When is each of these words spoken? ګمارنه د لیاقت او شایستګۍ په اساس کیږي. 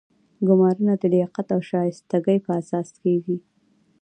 ګمارنه 0.47 0.93
د 1.01 1.03
لیاقت 1.13 1.47
او 1.55 1.61
شایستګۍ 1.69 2.37
په 2.45 2.51
اساس 2.59 2.87
کیږي. 3.03 3.37